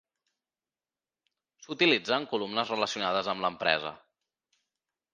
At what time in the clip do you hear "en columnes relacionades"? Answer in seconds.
2.23-3.33